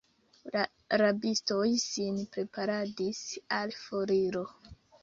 [0.55, 0.61] La
[1.01, 3.25] rabistoj sin preparadis
[3.61, 4.47] al foriro.